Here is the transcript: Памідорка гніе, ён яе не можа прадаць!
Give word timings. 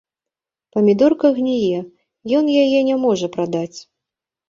Памідорка 0.75 1.27
гніе, 1.37 1.79
ён 2.41 2.53
яе 2.65 2.79
не 2.91 2.99
можа 3.07 3.33
прадаць! 3.37 3.77